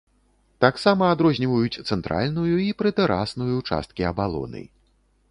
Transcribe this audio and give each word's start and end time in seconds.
Таксама 0.63 1.09
адрозніваюць 1.15 1.81
цэнтральную 1.95 2.45
і 2.63 2.65
прытэрасную 2.79 3.57
часткі 3.73 4.07
абалоны. 4.13 4.63